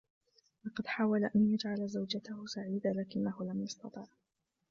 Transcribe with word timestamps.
لقد 0.65 0.87
حاول 0.87 1.23
أن 1.25 1.51
يجعل 1.53 1.87
زوجته 1.89 2.45
سعيدة 2.45 2.89
لكنه 2.91 3.35
لم 3.43 3.63
يستطع. 3.63 4.05